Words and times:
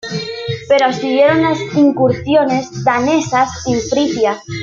Pero 0.67 0.91
siguieron 0.93 1.43
las 1.43 1.59
incursiones 1.75 2.83
danesas 2.83 3.51
en 3.67 3.79
Frisia. 3.81 4.41